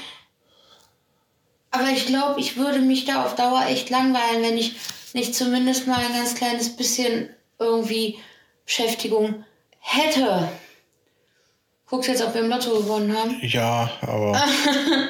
[1.70, 4.76] Aber ich glaube, ich würde mich da auf Dauer echt langweilen, wenn ich
[5.12, 7.28] nicht zumindest mal ein ganz kleines bisschen
[7.58, 8.18] irgendwie
[8.64, 9.44] Beschäftigung
[9.80, 10.48] hätte.
[11.86, 13.38] Guckst jetzt, ob wir im Lotto gewonnen haben?
[13.42, 14.42] Ja, aber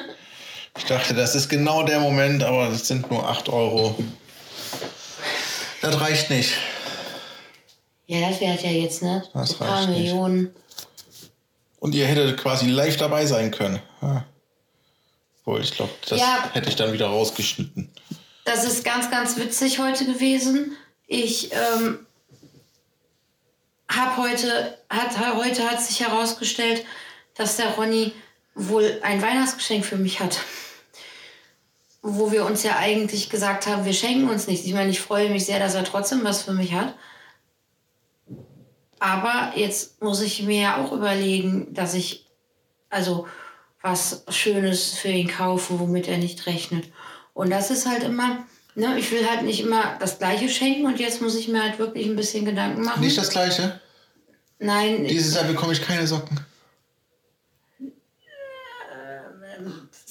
[0.77, 3.95] ich dachte, das ist genau der Moment, aber das sind nur 8 Euro.
[5.81, 6.53] Das reicht nicht.
[8.07, 9.23] Ja, das wäre ja jetzt, ne?
[9.33, 9.99] Das Ein paar nicht.
[9.99, 10.55] Millionen.
[11.79, 13.79] Und ihr hättet quasi live dabei sein können.
[14.01, 14.25] Ja.
[15.61, 16.49] Ich glaube, das Ja.
[16.53, 17.89] hätte ich dann wieder rausgeschnitten.
[18.43, 20.75] Das ist ganz, ganz witzig heute gewesen.
[21.05, 22.05] Ich ähm,
[23.89, 26.83] habe heute, hat, heute hat sich herausgestellt,
[27.35, 28.13] dass der Ronny
[28.55, 30.39] wohl ein Weihnachtsgeschenk für mich hat.
[32.01, 34.65] Wo wir uns ja eigentlich gesagt haben, wir schenken uns nichts.
[34.65, 36.93] Ich meine, ich freue mich sehr, dass er trotzdem was für mich hat.
[38.99, 42.25] Aber jetzt muss ich mir ja auch überlegen, dass ich
[42.89, 43.27] also
[43.81, 46.85] was Schönes für ihn kaufe, womit er nicht rechnet.
[47.33, 50.99] Und das ist halt immer, ne, ich will halt nicht immer das Gleiche schenken und
[50.99, 53.01] jetzt muss ich mir halt wirklich ein bisschen Gedanken machen.
[53.01, 53.79] Nicht das gleiche.
[54.59, 56.39] Nein, Dieses Jahr bekomme ich keine Socken.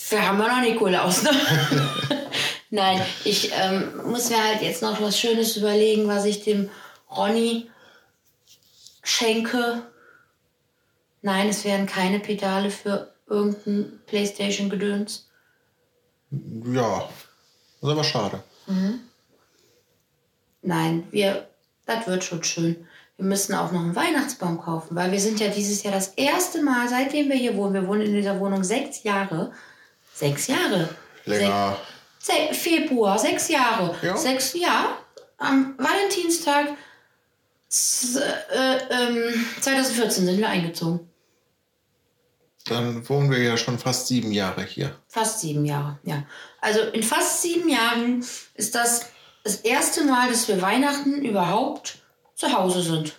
[0.09, 1.23] wir haben ja noch Nikolaus.
[1.25, 1.31] Ne?
[2.71, 6.71] Nein, ich ähm, muss mir halt jetzt noch was Schönes überlegen, was ich dem
[7.11, 7.69] Ronny
[9.07, 9.83] schenke.
[11.23, 15.29] Nein, es werden keine Pedale für irgendein Playstation-Gedöns.
[16.31, 17.09] Ja,
[17.81, 18.43] das ist aber schade.
[20.63, 21.47] Nein, wir,
[21.87, 22.87] das wird schon schön.
[23.17, 26.63] Wir müssen auch noch einen Weihnachtsbaum kaufen, weil wir sind ja dieses Jahr das erste
[26.63, 29.53] Mal, seitdem wir hier wohnen, wir wohnen in dieser Wohnung sechs Jahre.
[30.13, 30.89] Sechs Jahre.
[31.25, 31.77] Länger.
[32.19, 33.95] Se Februar, sechs Jahre.
[34.03, 34.17] Ja.
[34.17, 34.99] Sechs, ja.
[35.39, 36.77] Am Valentinstag
[37.69, 38.17] z-
[38.51, 41.09] äh, ähm, 2014 sind wir eingezogen.
[42.69, 44.97] Dann wohnen wir ja schon fast sieben Jahre hier.
[45.09, 46.25] Fast sieben Jahre, ja.
[46.61, 48.25] Also in fast sieben Jahren
[48.55, 49.07] ist das
[49.45, 51.99] das erste Mal, dass wir Weihnachten überhaupt
[52.35, 53.15] zu Hause sind.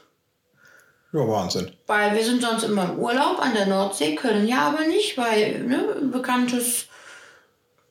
[1.13, 1.71] Ja, Wahnsinn.
[1.87, 5.59] Weil wir sind sonst immer im Urlaub an der Nordsee, können ja aber nicht, weil
[5.63, 6.87] ne, bekanntes,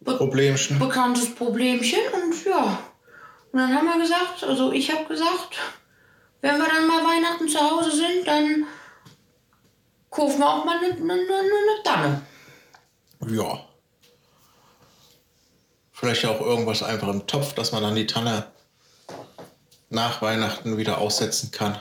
[0.05, 0.79] Problemchen.
[0.79, 2.79] bekanntes Problemchen und ja.
[3.53, 5.57] Und dann haben wir gesagt, also ich habe gesagt,
[6.41, 8.67] wenn wir dann mal Weihnachten zu Hause sind, dann
[10.11, 12.23] kaufen wir auch mal eine, eine, eine, Tanne.
[13.29, 13.61] Ja.
[15.93, 18.47] Vielleicht auch irgendwas einfach im Topf, dass man dann die Tanne
[19.89, 21.79] nach Weihnachten wieder aussetzen kann.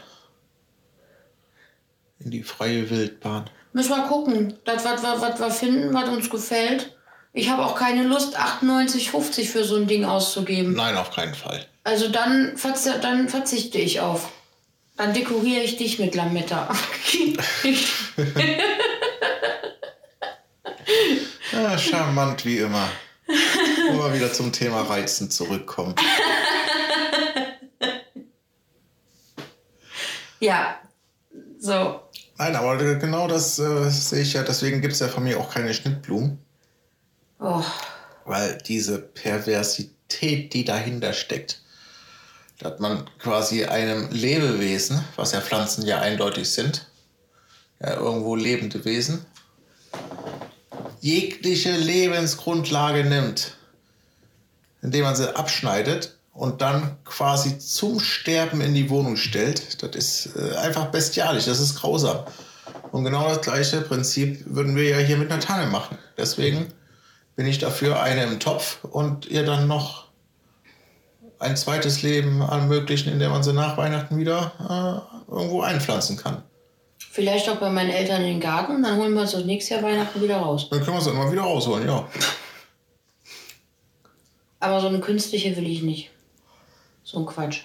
[2.20, 3.50] In die freie Wildbahn.
[3.74, 6.96] Müssen wir gucken, das, was, was, was wir finden, was uns gefällt.
[7.34, 10.74] Ich habe auch keine Lust, 98,50 für so ein Ding auszugeben.
[10.74, 11.66] Nein, auf keinen Fall.
[11.84, 14.32] Also dann, verzi dann verzichte ich auf.
[14.98, 16.74] Dann dekoriere ich dich mit Lametta.
[21.52, 22.88] Ja, charmant wie immer.
[23.90, 25.96] Immer wieder zum Thema Reizen zurückkommen.
[30.40, 30.80] ja,
[31.60, 32.02] so.
[32.38, 34.44] Nein, aber genau das äh, sehe ich ja.
[34.44, 36.40] Deswegen gibt es ja von mir auch keine Schnittblumen.
[37.40, 37.64] Oh.
[38.26, 41.62] Weil diese Perversität, die dahinter steckt,
[42.60, 46.88] dass man quasi einem Lebewesen, was ja Pflanzen ja eindeutig sind,
[47.82, 49.26] ja irgendwo lebende Wesen,
[51.02, 53.56] jegliche Lebensgrundlage nimmt,
[54.82, 59.82] indem man sie abschneidet und dann quasi zum Sterben in die Wohnung stellt.
[59.82, 62.26] Das ist äh, einfach bestialisch, das ist grausam.
[62.92, 65.98] Und genau das gleiche Prinzip würden wir ja hier mit einer Tanne machen.
[66.18, 66.74] Deswegen
[67.36, 70.05] bin ich dafür eine im Topf und ihr dann noch
[71.46, 76.44] ein zweites Leben ermöglichen, indem man sie nach Weihnachten wieder äh, irgendwo einpflanzen kann.
[77.12, 79.84] Vielleicht auch bei meinen Eltern in den Garten dann holen wir uns das nächste Jahr
[79.84, 80.68] Weihnachten wieder raus.
[80.70, 82.08] Dann können wir sie immer wieder rausholen, ja.
[84.60, 86.10] Aber so eine künstliche will ich nicht.
[87.04, 87.62] So ein Quatsch.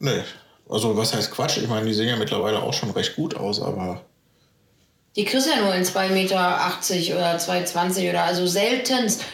[0.00, 0.22] Nee,
[0.68, 1.58] also was heißt Quatsch?
[1.58, 4.02] Ich meine, die sehen ja mittlerweile auch schon recht gut aus, aber
[5.16, 9.24] Die kriegst ja nur in 2,80 Meter oder 2,20 oder also seltenst.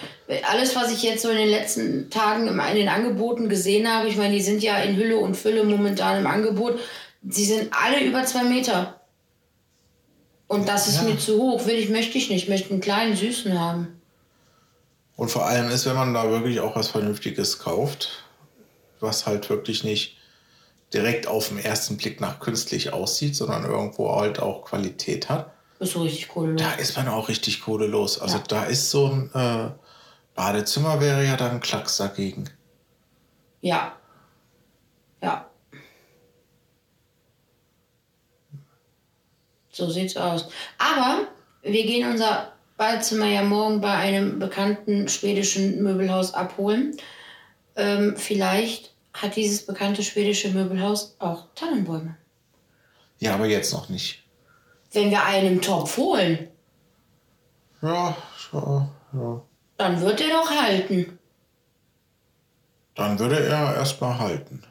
[0.51, 4.17] Alles, was ich jetzt so in den letzten Tagen in den Angeboten gesehen habe, ich
[4.17, 6.79] meine, die sind ja in Hülle und Fülle momentan im Angebot,
[7.21, 9.01] die sind alle über 2 Meter.
[10.47, 11.03] Und das ist Ja.
[11.05, 11.67] mir zu hoch.
[11.67, 12.45] Will ich, möchte ich nicht.
[12.45, 14.01] Ich möchte einen kleinen, süßen haben.
[15.17, 18.25] Und vor allem ist, wenn man da wirklich auch was Vernünftiges kauft,
[19.01, 20.17] was halt wirklich nicht
[20.93, 25.93] direkt auf den ersten Blick nach künstlich aussieht, sondern irgendwo halt auch Qualität hat, Ist
[25.93, 26.63] so richtig Kohle los.
[26.63, 28.19] Da ist man auch richtig Kohle los.
[28.21, 28.45] Also Ja.
[28.49, 29.71] da ist so ein äh,
[30.35, 32.51] Badezimmer wäre ja dann Klacks dagegen.
[33.61, 33.97] Ja.
[35.23, 35.49] Ja.
[39.71, 40.49] So sieht's aus.
[40.79, 41.29] Aber
[41.63, 46.97] wir gehen unser Badezimmer ja morgen bei einem bekannten schwedischen Möbelhaus abholen.
[47.77, 52.17] Ähm, vielleicht hat dieses bekannte schwedische Möbelhaus auch Tannenbäume.
[53.19, 54.25] Ja, aber jetzt noch nicht.
[54.93, 56.49] Wenn wir einen im Topf holen,
[57.81, 58.17] Ja,
[58.53, 59.43] ja, ja.
[59.77, 61.19] Dann wird er doch halten.
[62.95, 64.63] Dann würde er erstmal halten.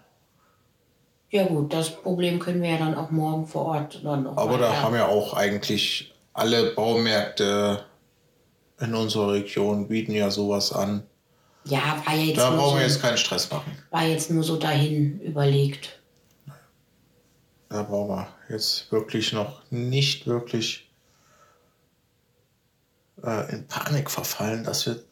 [1.30, 4.58] Ja gut, das Problem können wir ja dann auch morgen vor Ort dann noch Aber
[4.58, 7.86] da weiter- haben ja auch eigentlich alle Baumärkte
[8.80, 11.04] in unserer Region bieten ja sowas an.
[11.66, 13.78] Ja, war ja jetzt, Da brauchen so, wir jetzt keinen Stress machen.
[13.90, 16.00] war jetzt nur so dahin überlegt.
[17.70, 20.83] Da brauchen wir jetzt wirklich noch nicht wirklich
[23.24, 25.04] äh, in Panik verfallen, dass wir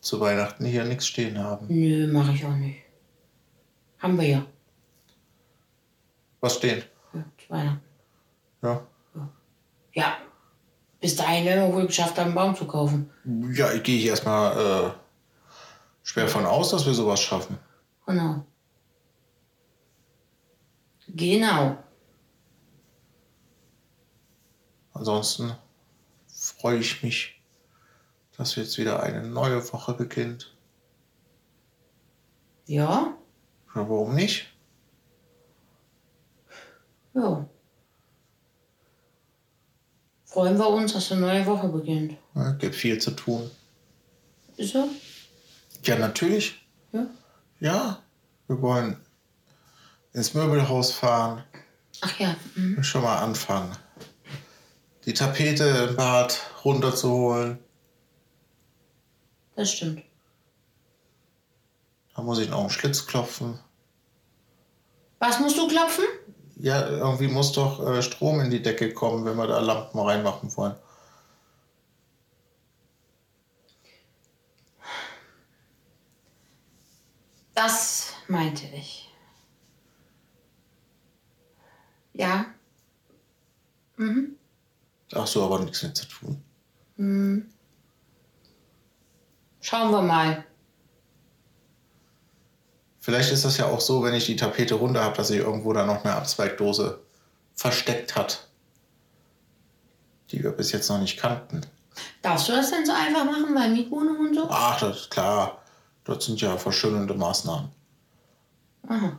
[0.00, 1.66] zu Weihnachten hier nichts stehen haben.
[1.68, 2.78] Nö, mache ich auch nicht.
[3.98, 4.46] Haben wir ja.
[6.40, 6.82] Was stehen?
[7.12, 7.84] ja zu Weihnachten.
[8.62, 8.86] Ja.
[9.92, 10.16] Ja.
[11.00, 13.10] Bis dahin werden wir wohl geschafft haben, einen Baum zu kaufen.
[13.54, 14.90] Ja, ich gehe ich erstmal äh,
[16.02, 17.58] schwer von aus, dass wir sowas schaffen.
[18.06, 18.44] Genau.
[21.08, 21.78] Genau.
[24.92, 25.52] Ansonsten
[26.50, 27.42] freue ich mich,
[28.36, 30.54] dass jetzt wieder eine neue Woche beginnt.
[32.66, 33.14] Ja?
[33.74, 34.46] Ja, warum nicht?
[37.14, 37.48] Ja.
[40.24, 42.16] Freuen wir uns, dass eine neue Woche beginnt.
[42.34, 43.50] Ja, gibt viel zu tun.
[44.56, 44.88] Ist so?
[45.84, 46.64] Ja, natürlich.
[46.92, 47.06] Ja.
[47.58, 48.02] Ja,
[48.46, 48.96] wir wollen
[50.12, 51.42] ins Möbelhaus fahren.
[52.00, 52.36] Ach ja.
[52.54, 52.82] Mhm.
[52.82, 53.72] Schon mal anfangen.
[55.04, 57.58] Die Tapete im Bad runterzuholen.
[59.56, 60.02] Das stimmt.
[62.14, 63.58] Da muss ich noch einen Schlitz klopfen.
[65.18, 66.04] Was musst du klopfen?
[66.56, 70.54] Ja, irgendwie muss doch äh, Strom in die Decke kommen, wenn wir da Lampen reinmachen
[70.56, 70.74] wollen.
[77.54, 79.10] Das meinte ich.
[82.12, 82.46] Ja.
[83.96, 84.36] Mhm.
[85.10, 86.42] Da hast du aber nichts mit zu tun.
[86.96, 87.52] Mhm.
[89.60, 90.44] Schauen wir mal.
[93.00, 95.72] Vielleicht ist das ja auch so, wenn ich die Tapete runter habe, dass sie irgendwo
[95.72, 97.00] da noch eine Abzweigdose
[97.54, 98.48] versteckt hat,
[100.30, 101.62] die wir bis jetzt noch nicht kannten.
[102.22, 104.48] Darfst du das denn so einfach machen bei Mietwohnung und so?
[104.48, 105.62] Ach, das ist klar.
[106.04, 107.70] Das sind ja verschönernde Maßnahmen.
[108.88, 109.18] Aha.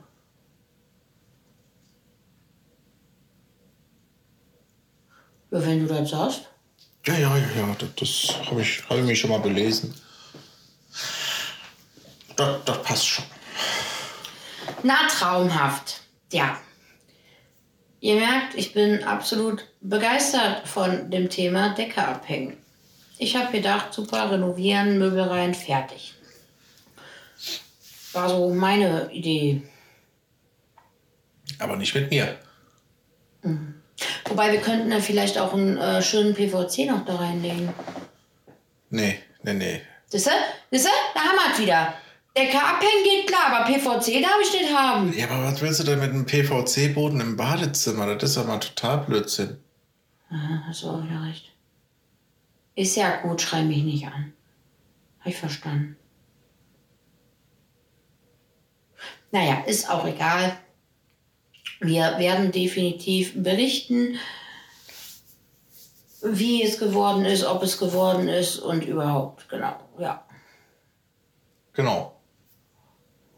[5.51, 6.41] Wenn du das sagst.
[7.05, 9.93] Ja, ja, ja, ja, das, das habe ich, hab ich mich schon mal belesen.
[12.35, 13.25] Das, das passt schon.
[14.83, 16.01] Na, traumhaft.
[16.31, 16.57] Ja.
[17.99, 22.57] Ihr merkt, ich bin absolut begeistert von dem Thema Decke abhängen.
[23.17, 26.15] Ich habe gedacht, super, renovieren, Möbel rein, fertig.
[28.13, 29.61] War so meine Idee.
[31.59, 32.39] Aber nicht mit mir.
[34.27, 37.69] Wobei wir könnten da vielleicht auch einen äh, schönen PVC noch da reinlegen.
[38.89, 39.81] Nee, nee, nee.
[40.07, 40.31] Siehst du?
[40.71, 40.89] Siehst du?
[41.13, 41.93] Da haben wir es wieder.
[42.37, 45.13] Decke abhängen geht klar, aber PVC darf ich nicht haben.
[45.17, 48.15] Ja, aber was willst du denn mit einem PVC-Boden im Badezimmer?
[48.15, 49.57] Das ist ja mal total Blödsinn.
[50.29, 51.51] Aha, hast du auch wieder recht.
[52.75, 54.31] Ist ja gut, schrei mich nicht an.
[55.19, 55.97] Hab ich verstanden.
[59.31, 60.57] Naja, ist auch egal.
[61.81, 64.19] Wir werden definitiv berichten,
[66.21, 69.49] wie es geworden ist, ob es geworden ist und überhaupt.
[69.49, 70.23] Genau, ja.
[71.73, 72.21] Genau.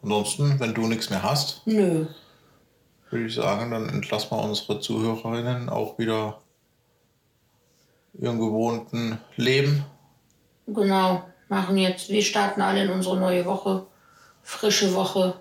[0.02, 2.08] Ansonsten, wenn du nichts mehr hast, Nö.
[3.10, 6.42] würde ich sagen, dann entlassen wir unsere Zuhörerinnen auch wieder
[8.14, 9.86] ihren gewohnten Leben.
[10.68, 11.24] Genau.
[11.48, 13.86] Machen jetzt, wir starten alle in unsere neue Woche.
[14.42, 15.40] Frische Woche.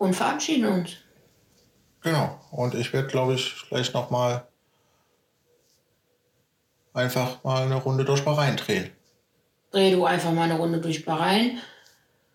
[0.00, 0.92] Und verabschieden uns.
[2.00, 2.40] Genau.
[2.52, 4.48] Und ich werde, glaube ich, gleich nochmal
[6.94, 8.90] einfach mal eine Runde durch Bahrain drehen,
[9.70, 11.60] Dreh du einfach mal eine Runde durch Bahrain.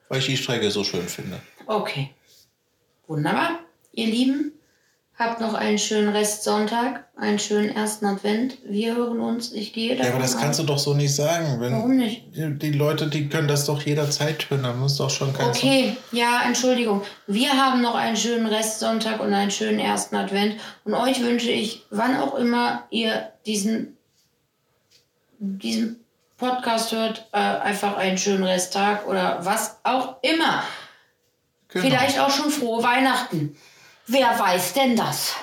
[0.09, 1.41] weil ich die Strecke so schön finde.
[1.65, 2.13] Okay.
[3.07, 3.59] Wunderbar.
[3.93, 4.53] Ihr Lieben,
[5.17, 8.57] Habt noch einen schönen Restsonntag, einen schönen ersten Advent.
[8.65, 9.53] Wir hören uns.
[9.53, 11.61] Ich gehe Ja, aber das kannst du doch so nicht sagen.
[11.61, 12.23] Wenn Warum nicht?
[12.33, 14.63] Die, Leute, die können das doch jederzeit hören.
[14.63, 17.01] Da muss doch schon kein Okay, ja, Entschuldigung.
[17.27, 20.57] Wir haben noch einen schönen Restsonntag und einen schönen ersten Advent.
[20.83, 23.95] Und euch wünsche ich, wann auch immer ihr diesen,
[25.39, 26.03] diesen
[26.35, 30.61] Podcast hört, äh, einfach einen schönen Resttag oder was auch immer.
[31.69, 31.85] Genau.
[31.85, 33.55] Vielleicht auch schon frohe Weihnachten.
[34.07, 35.35] Wer weiß denn das?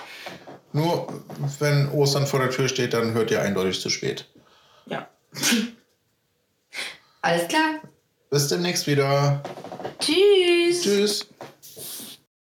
[0.72, 1.22] Nur
[1.58, 4.26] wenn Ostern vor der Tür steht, dann hört ihr eindeutig zu spät.
[4.86, 5.08] Ja.
[7.22, 7.80] Alles klar.
[8.30, 9.42] Bis demnächst wieder.
[9.98, 10.82] Tschüss.
[10.82, 11.26] Tschüss.